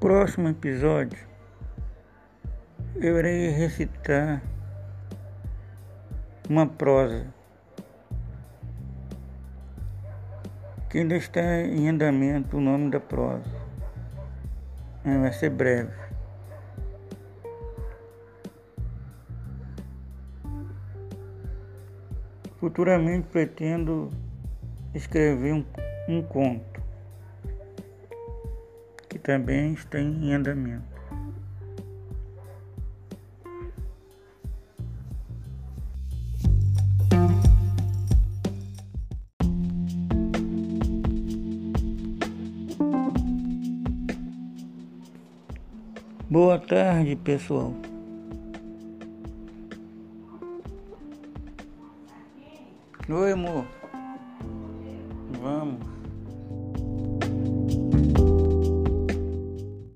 [0.00, 1.18] próximo episódio
[2.94, 4.40] eu irei recitar
[6.48, 7.26] uma prosa
[10.88, 13.44] que ainda está em andamento o nome da prosa.
[15.04, 15.92] É, vai ser breve.
[22.58, 24.10] Futuramente pretendo
[24.94, 25.64] escrever um,
[26.08, 26.87] um conto
[29.18, 30.98] que também está em andamento.
[46.30, 47.74] Boa tarde, pessoal.
[53.08, 53.64] Oi, amor.
[55.40, 55.97] Vamos.